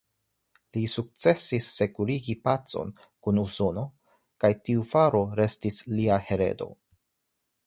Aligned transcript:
Li 0.77 0.81
sukcesis 0.93 1.67
sekurigi 1.81 2.35
pacon 2.49 2.95
kun 3.27 3.43
Usono 3.43 3.87
kaj 4.45 4.53
tiu 4.67 4.89
faro 4.95 5.25
restis 5.43 5.83
lia 5.97 6.23
heredo. 6.33 6.75